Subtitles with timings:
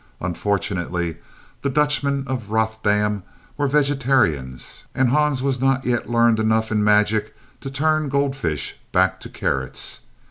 [0.19, 1.17] Unfortunately,
[1.61, 3.21] the Dutchmen of Rothdam
[3.55, 9.19] were vegetarians, and Hans was not yet learned enough in magic to turn goldfish back
[9.19, 9.99] to carrots.